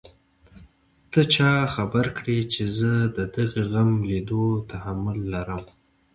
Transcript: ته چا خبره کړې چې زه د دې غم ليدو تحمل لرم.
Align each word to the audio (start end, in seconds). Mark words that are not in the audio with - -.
ته 1.11 1.19
چا 1.33 1.51
خبره 1.75 2.09
کړې 2.17 2.39
چې 2.53 2.63
زه 2.77 2.91
د 3.15 3.17
دې 3.33 3.45
غم 3.71 3.91
ليدو 4.09 4.45
تحمل 4.69 5.19
لرم. 5.33 5.63